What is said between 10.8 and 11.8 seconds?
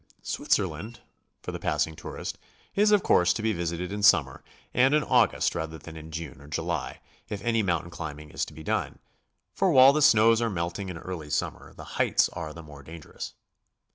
in early summer,